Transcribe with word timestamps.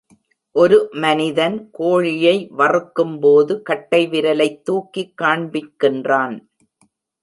ஒரு 0.55 0.89
மனிதன் 0.91 1.69
கோழியை 1.71 2.49
வறுக்கும்போது 2.57 3.61
கட்டைவிரலைத் 3.69 4.61
தூக்கிக் 4.61 5.13
காண்பிக்கின்றான். 5.21 6.37